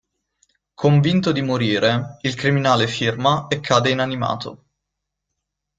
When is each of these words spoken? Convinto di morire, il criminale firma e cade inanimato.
Convinto 0.73 1.31
di 1.31 1.43
morire, 1.43 2.17
il 2.21 2.33
criminale 2.33 2.87
firma 2.87 3.45
e 3.47 3.59
cade 3.59 3.91
inanimato. 3.91 4.63